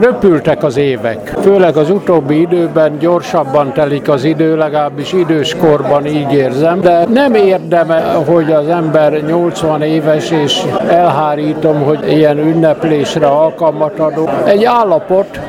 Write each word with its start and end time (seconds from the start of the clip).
Röpültek 0.00 0.62
az 0.62 0.76
évek, 0.76 1.34
főleg 1.42 1.76
az 1.76 1.90
utóbbi 1.90 2.40
időben 2.40 2.98
gyorsabban 2.98 3.72
telik 3.72 4.08
az 4.08 4.24
idő, 4.24 4.56
legalábbis 4.56 5.12
időskorban 5.12 6.06
így 6.06 6.32
érzem, 6.32 6.80
de 6.80 7.04
nem 7.12 7.34
érdeme, 7.34 8.00
hogy 8.00 8.52
az 8.52 8.68
ember 8.68 9.24
80 9.24 9.82
éves, 9.82 10.30
és 10.30 10.62
elhárítom, 10.88 11.82
hogy 11.82 12.12
ilyen 12.12 12.38
ünneplésre 12.38 13.26
alkalmat 13.26 13.98
adok. 13.98 14.30
Egy 14.44 14.64
állapot 14.64 15.40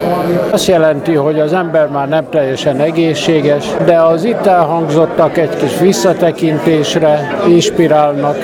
azt 0.50 0.68
jelenti, 0.68 1.14
hogy 1.14 1.40
az 1.40 1.54
ember 1.54 1.88
már 1.88 2.08
nem 2.08 2.30
teljesen 2.30 2.80
egészséges, 2.80 3.66
de 3.86 4.02
az 4.02 4.24
itt 4.24 4.46
elhangzottak 4.46 5.38
egy 5.38 5.56
kis 5.58 5.80
visszatekintésre 5.80 7.38
inspirálnak, 7.48 8.38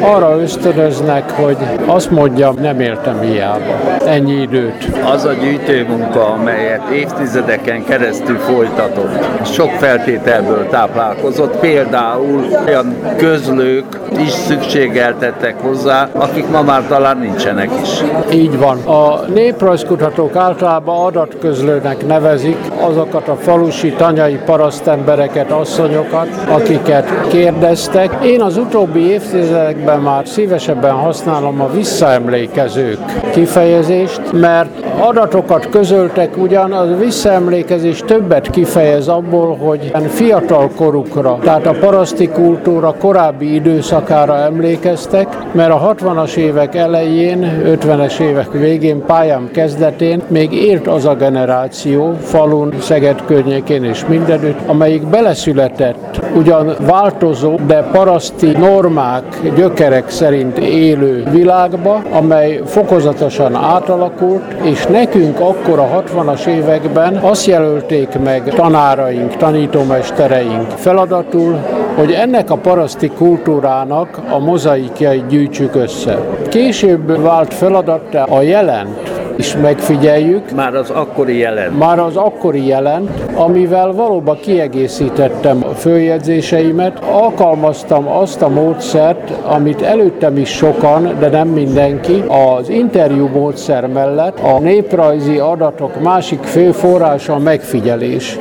arra 0.00 0.40
ösztönöznek, 0.40 1.30
hogy 1.30 1.56
azt 1.86 2.10
mondjam, 2.10 2.54
nem 2.60 2.80
éltem 2.80 3.20
hiába 3.20 3.80
ennyi 4.06 4.40
időt. 4.40 4.88
Az 5.12 5.24
a 5.24 5.32
gyűjtőmunka, 5.32 6.26
amelyet 6.26 6.88
évtizedeken 6.88 7.84
keresztül 7.84 8.38
folytatott, 8.38 9.44
sok 9.44 9.70
feltételből 9.70 10.68
táplálkozott, 10.68 11.56
például 11.56 12.44
olyan 12.66 12.96
közlők 13.16 14.00
is 14.18 14.30
szükségeltettek 14.30 15.60
hozzá, 15.60 16.08
akik 16.12 16.50
ma 16.50 16.62
már 16.62 16.82
talán 16.88 17.18
nincsenek 17.18 17.70
is. 17.82 17.88
Így 18.32 18.58
van. 18.58 18.78
A 18.78 19.20
néprajzkutatók 19.34 20.36
általában 20.36 21.06
adatközlőnek 21.06 22.06
nevezik 22.06 22.56
azokat 22.80 23.28
a 23.28 23.36
falusi 23.36 23.92
tanyai 23.92 24.38
parasztembereket, 24.44 25.50
asszonyokat, 25.50 26.28
akiket 26.48 27.28
kérdeztek. 27.28 28.24
Én 28.24 28.40
az 28.40 28.56
utóbbi 28.56 29.00
évtizedekben 29.10 29.93
már 29.98 30.26
szívesebben 30.26 30.92
használom 30.92 31.60
a 31.60 31.70
visszaemlékezők 31.70 32.98
kifejezést, 33.32 34.20
mert 34.32 34.68
adatokat 34.98 35.68
közöltek 35.68 36.36
ugyan, 36.36 36.72
az 36.72 36.98
visszaemlékezés 36.98 38.02
többet 38.06 38.50
kifejez 38.50 39.08
abból, 39.08 39.56
hogy 39.56 39.92
fiatal 40.08 40.70
korukra, 40.76 41.38
tehát 41.42 41.66
a 41.66 41.76
paraszti 41.80 42.28
kultúra 42.28 42.94
korábbi 42.98 43.54
időszakára 43.54 44.36
emlékeztek, 44.36 45.36
mert 45.52 45.70
a 45.70 45.94
60-as 45.94 46.36
évek 46.36 46.74
elején, 46.74 47.62
50-es 47.64 48.18
évek 48.20 48.52
végén, 48.52 49.04
pályám 49.06 49.48
kezdetén 49.52 50.22
még 50.28 50.52
élt 50.52 50.86
az 50.86 51.06
a 51.06 51.14
generáció, 51.14 52.12
falun, 52.22 52.72
Szeged 52.80 53.22
környékén 53.26 53.84
és 53.84 54.06
mindenütt, 54.06 54.58
amelyik 54.66 55.06
beleszületett 55.06 56.20
ugyan 56.36 56.74
változó, 56.80 57.58
de 57.66 57.82
paraszti 57.82 58.50
normák, 58.50 59.40
gyökerek 59.76 60.10
szerint 60.10 60.58
élő 60.58 61.24
világba, 61.30 62.02
amely 62.10 62.60
fokozatosan 62.66 63.54
átalakult, 63.54 64.42
és 64.62 64.86
nekünk 64.86 65.40
akkor 65.40 65.78
a 65.78 66.02
60-as 66.06 66.46
években 66.46 67.16
azt 67.16 67.46
jelölték 67.46 68.18
meg 68.24 68.42
tanáraink, 68.42 69.36
tanítómestereink 69.36 70.70
feladatul, 70.70 71.58
hogy 71.96 72.12
ennek 72.12 72.50
a 72.50 72.56
paraszti 72.56 73.08
kultúrának 73.08 74.20
a 74.30 74.38
mozaikjait 74.38 75.26
gyűjtsük 75.26 75.74
össze. 75.74 76.18
Később 76.48 77.22
vált 77.22 77.54
feladatta 77.54 78.22
a 78.22 78.42
jelent, 78.42 79.13
is 79.36 79.56
megfigyeljük. 79.56 80.50
Már 80.50 80.74
az 80.74 80.90
akkori 80.90 81.36
jelent. 81.36 81.78
Már 81.78 81.98
az 81.98 82.16
akkori 82.16 82.66
jelent, 82.66 83.10
amivel 83.34 83.92
valóban 83.92 84.38
kiegészítettem 84.40 85.64
a 85.70 85.74
följegyzéseimet, 85.74 86.98
alkalmaztam 87.12 88.08
azt 88.08 88.42
a 88.42 88.48
módszert, 88.48 89.30
amit 89.44 89.82
előttem 89.82 90.38
is 90.38 90.48
sokan, 90.48 91.16
de 91.18 91.28
nem 91.28 91.48
mindenki, 91.48 92.24
az 92.58 92.68
interjú 92.68 93.26
módszer 93.26 93.86
mellett 93.86 94.38
a 94.40 94.58
néprajzi 94.58 95.38
adatok 95.38 96.00
másik 96.02 96.42
fő 96.42 96.72
forrása 96.72 97.34
a 97.34 97.38
megfigyelés. 97.38 98.38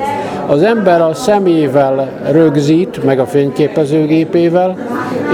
Az 0.48 0.64
ember 0.64 1.02
a 1.02 1.14
szemével 1.14 2.10
rögzít, 2.32 3.04
meg 3.04 3.20
a 3.20 3.26
fényképezőgépével, 3.26 4.78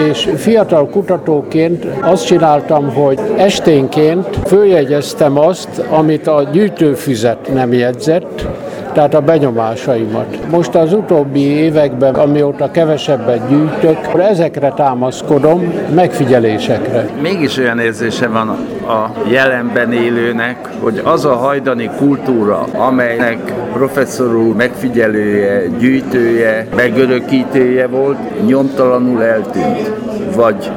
és 0.09 0.29
fiatal 0.35 0.89
kutatóként 0.89 1.85
azt 2.01 2.25
csináltam, 2.25 2.93
hogy 2.93 3.19
esténként 3.37 4.39
följegyeztem 4.45 5.37
azt, 5.37 5.83
amit 5.89 6.27
a 6.27 6.49
gyűjtőfüzet 6.51 7.53
nem 7.53 7.73
jegyzett, 7.73 8.47
tehát 8.93 9.13
a 9.13 9.21
benyomásaimat. 9.21 10.37
Most 10.51 10.75
az 10.75 10.93
utóbbi 10.93 11.39
években, 11.39 12.15
amióta 12.15 12.71
kevesebbet 12.71 13.49
gyűjtök, 13.49 13.97
ezekre 14.17 14.73
támaszkodom, 14.75 15.73
megfigyelésekre. 15.95 17.09
Mégis 17.21 17.57
olyan 17.57 17.79
érzése 17.79 18.27
van 18.27 18.49
a 18.87 19.11
jelenben 19.29 19.91
élőnek, 19.91 20.69
hogy 20.79 21.01
az 21.03 21.25
a 21.25 21.35
hajdani 21.35 21.89
kultúra, 21.97 22.65
amelynek 22.73 23.53
professzor 23.73 24.35
úr 24.35 24.55
megfigyelője, 24.99 25.67
gyűjtője, 25.79 26.67
megörökítője 26.75 27.87
volt, 27.87 28.45
nyomtalanul 28.45 29.23
eltűnt. 29.23 29.91
Vagy 30.35 30.71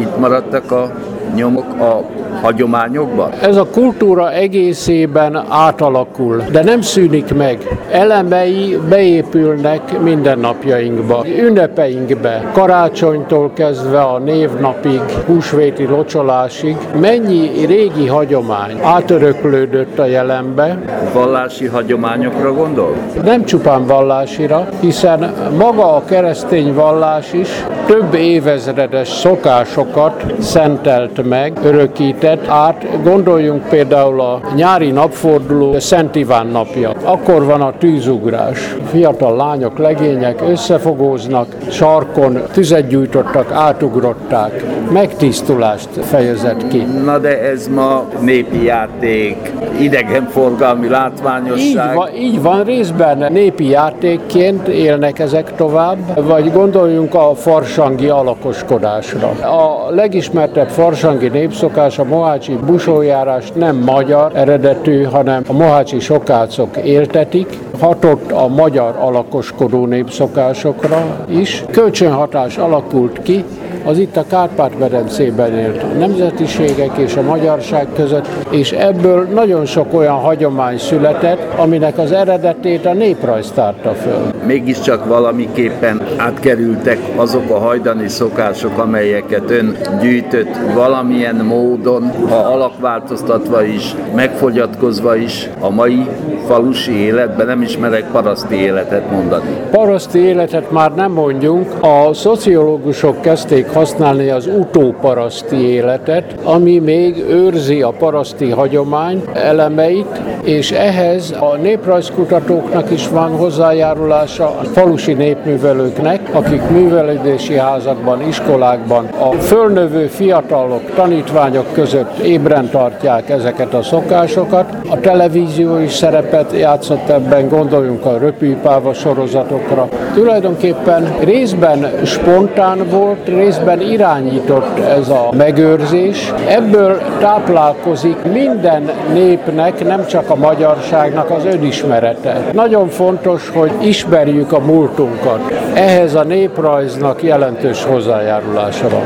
itt 0.00 0.18
maradtak 0.18 0.72
a 0.72 0.92
nyomok 1.34 1.80
a 1.80 2.02
hagyományokban? 2.42 3.30
Ez 3.40 3.56
a 3.56 3.66
kultúra 3.66 4.32
egészében 4.32 5.44
átalakul, 5.48 6.42
de 6.52 6.62
nem 6.62 6.80
szűnik 6.80 7.34
meg. 7.34 7.78
Elemei 7.90 8.78
beépülnek 8.88 10.00
mindennapjainkba, 10.00 11.24
ünnepeinkbe, 11.38 12.50
karácsonytól 12.52 13.50
kezdve 13.54 14.00
a 14.00 14.18
névnapig, 14.18 15.00
húsvéti 15.26 15.86
locsolásig. 15.86 16.76
Mennyi 17.00 17.66
régi 17.66 18.06
hagyomány 18.06 18.78
átöröklődött 18.82 19.98
a 19.98 20.04
jelenbe. 20.04 20.78
Vallási 21.12 21.66
hagyományokra 21.66 22.52
gondol? 22.52 22.94
Nem 23.24 23.44
csupán 23.44 23.86
vallásira, 23.86 24.68
hiszen 24.80 25.34
maga 25.58 25.94
a 25.94 26.04
keresztény 26.04 26.74
vallás 26.74 27.32
is 27.32 27.48
több 27.86 28.14
évezredes 28.14 29.08
szokásokat 29.08 30.24
szentelt 30.38 31.23
meg, 31.24 31.52
örökített, 31.64 32.48
át. 32.48 33.02
Gondoljunk 33.02 33.68
például 33.68 34.20
a 34.20 34.40
nyári 34.54 34.90
napforduló 34.90 35.78
Szent 35.78 36.14
Iván 36.14 36.46
napja. 36.46 36.92
Akkor 37.04 37.44
van 37.44 37.60
a 37.60 37.72
tűzugrás. 37.78 38.76
Fiatal 38.90 39.36
lányok, 39.36 39.78
legények 39.78 40.42
összefogóznak, 40.48 41.46
sarkon 41.70 42.42
tüzet 42.52 42.86
gyújtottak, 42.86 43.50
átugrották. 43.52 44.64
Megtisztulást 44.92 45.88
fejezett 46.00 46.68
ki. 46.68 46.86
Na 47.04 47.18
de 47.18 47.40
ez 47.42 47.68
ma 47.68 48.04
népi 48.20 48.64
játék, 48.64 49.52
idegenforgalmi 49.78 50.88
látványosság. 50.88 51.60
Így 51.66 51.94
van, 51.94 52.08
így 52.18 52.42
van, 52.42 52.64
részben 52.64 53.32
népi 53.32 53.68
játékként 53.68 54.68
élnek 54.68 55.18
ezek 55.18 55.54
tovább, 55.56 56.26
vagy 56.26 56.52
gondoljunk 56.52 57.14
a 57.14 57.34
farsangi 57.34 58.08
alakoskodásra. 58.08 59.28
A 59.28 59.90
legismertebb 59.90 60.68
farsangi 60.68 61.13
népszokás 61.20 61.98
a 61.98 62.04
mohácsi 62.04 62.58
busójárás 62.66 63.52
nem 63.54 63.76
magyar 63.76 64.32
eredetű, 64.34 65.02
hanem 65.02 65.42
a 65.48 65.52
mohácsi 65.52 66.00
sokácok 66.00 66.76
éltetik, 66.76 67.58
hatott 67.80 68.32
a 68.32 68.48
magyar 68.48 68.96
alakoskodó 68.98 69.86
népszokásokra 69.86 71.26
is. 71.28 71.64
Kölcsönhatás 71.70 72.56
alakult 72.56 73.22
ki, 73.22 73.44
az 73.84 73.98
itt 73.98 74.16
a 74.16 74.24
Kárpát-medencében 74.28 75.58
élt 75.58 75.98
nemzetiségek 75.98 76.96
és 76.96 77.16
a 77.16 77.22
magyarság 77.22 77.86
között, 77.94 78.28
és 78.50 78.72
ebből 78.72 79.28
nagyon 79.34 79.66
sok 79.66 79.94
olyan 79.94 80.14
hagyomány 80.14 80.78
született, 80.78 81.58
aminek 81.58 81.98
az 81.98 82.12
eredetét 82.12 82.86
a 82.86 82.92
néprajz 82.92 83.50
tárta 83.50 83.90
föl. 83.90 84.32
Mégiscsak 84.46 85.06
valamiképpen 85.06 86.00
átkerültek 86.16 86.98
azok 87.16 87.50
a 87.50 87.58
hajdani 87.58 88.08
szokások, 88.08 88.78
amelyeket 88.78 89.50
ön 89.50 89.76
gyűjtött 90.00 90.56
valamilyen 90.74 91.36
módon, 91.36 92.12
ha 92.28 92.36
alakváltoztatva 92.36 93.64
is, 93.64 93.94
megfogyatkozva 94.14 95.16
is 95.16 95.50
a 95.60 95.70
mai 95.70 96.06
falusi 96.46 96.92
életben, 96.92 97.46
nem 97.46 97.62
ismerek 97.62 98.04
paraszti 98.12 98.54
életet 98.54 99.10
mondani. 99.10 99.50
Paraszti 99.70 100.18
életet 100.18 100.70
már 100.70 100.94
nem 100.94 101.12
mondjunk, 101.12 101.72
a 101.80 102.14
szociológusok 102.14 103.20
kezdték 103.20 103.66
használni 103.74 104.30
az 104.30 104.46
utóparaszti 104.46 105.56
életet, 105.56 106.34
ami 106.42 106.78
még 106.78 107.24
őrzi 107.28 107.82
a 107.82 107.90
paraszti 107.90 108.50
hagyomány 108.50 109.22
elemeit, 109.32 110.20
és 110.42 110.70
ehhez 110.70 111.34
a 111.40 111.56
néprajzkutatóknak 111.56 112.90
is 112.90 113.08
van 113.08 113.30
hozzájárulása, 113.36 114.44
a 114.44 114.64
falusi 114.64 115.12
népművelőknek, 115.12 116.20
akik 116.32 116.62
művelődési 116.70 117.56
házakban, 117.56 118.28
iskolákban 118.28 119.08
a 119.18 119.32
fölnövő 119.32 120.06
fiatalok, 120.06 120.94
tanítványok 120.94 121.72
között 121.72 122.18
ébren 122.18 122.70
tartják 122.70 123.30
ezeket 123.30 123.74
a 123.74 123.82
szokásokat. 123.82 124.74
A 124.88 125.00
televízió 125.00 125.78
is 125.78 125.92
szerepet 125.92 126.52
játszott 126.52 127.08
ebben, 127.08 127.48
gondoljunk 127.48 128.04
a 128.04 128.18
röpűpáva 128.18 128.94
sorozatokra. 128.94 129.88
Tulajdonképpen 130.14 131.14
részben 131.20 131.90
spontán 132.04 132.88
volt, 132.90 133.28
részben 133.28 133.62
irányított 133.80 134.78
ez 134.78 135.08
a 135.08 135.28
megőrzés. 135.36 136.32
Ebből 136.48 137.00
táplálkozik 137.18 138.16
minden 138.32 138.90
népnek, 139.12 139.84
nem 139.84 140.06
csak 140.06 140.30
a 140.30 140.34
magyarságnak 140.34 141.30
az 141.30 141.44
önismerete. 141.44 142.44
Nagyon 142.52 142.88
fontos, 142.88 143.50
hogy 143.54 143.72
ismerjük 143.80 144.52
a 144.52 144.58
múltunkat. 144.58 145.52
Ehhez 145.74 146.14
a 146.14 146.22
néprajznak 146.22 147.22
jelentős 147.22 147.84
hozzájárulása 147.84 148.88
van. 148.88 149.02